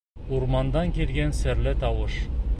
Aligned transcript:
УРМАНДАН 0.37 0.87
КИЛГӘН 0.95 1.31
СЕРЛЕ 1.43 1.73
ТАУЫШ 1.85 2.13